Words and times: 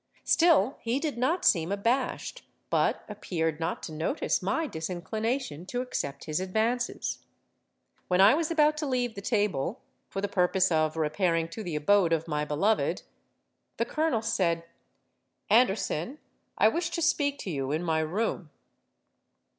Still 0.23 0.79
he 0.81 0.99
did 0.99 1.15
not 1.15 1.45
seem 1.45 1.71
abashed, 1.71 2.43
but 2.71 3.03
appeared 3.07 3.59
not 3.59 3.83
to 3.83 3.91
notice 3.91 4.41
my 4.41 4.65
disinclination 4.65 5.63
to 5.67 5.81
accept 5.81 6.23
his 6.23 6.39
advances. 6.39 7.19
When 8.07 8.19
I 8.19 8.33
was 8.33 8.49
about 8.49 8.77
to 8.77 8.87
leave 8.87 9.13
the 9.13 9.21
table, 9.21 9.79
for 10.09 10.19
the 10.19 10.27
purpose 10.27 10.71
of 10.71 10.97
repairing 10.97 11.47
to 11.49 11.61
the 11.61 11.75
abode 11.75 12.13
of 12.13 12.27
my 12.27 12.43
beloved, 12.45 13.03
the 13.77 13.85
Colonel 13.85 14.23
said, 14.23 14.63
'Anderson, 15.51 16.17
I 16.57 16.67
wish 16.67 16.89
to 16.89 17.01
speak 17.03 17.37
to 17.37 17.51
you 17.51 17.71
in 17.71 17.83
my 17.83 17.99
room.' 17.99 18.49